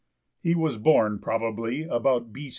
[0.41, 2.49] He was born probably about B.